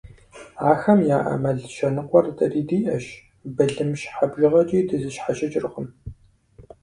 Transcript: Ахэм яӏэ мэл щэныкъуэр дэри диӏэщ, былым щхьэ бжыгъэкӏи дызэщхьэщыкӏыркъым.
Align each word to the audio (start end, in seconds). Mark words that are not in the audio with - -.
Ахэм 0.71 0.99
яӏэ 1.17 1.35
мэл 1.41 1.59
щэныкъуэр 1.75 2.25
дэри 2.37 2.61
диӏэщ, 2.69 3.05
былым 3.55 3.91
щхьэ 3.99 4.25
бжыгъэкӏи 4.31 4.79
дызэщхьэщыкӏыркъым. 4.87 5.87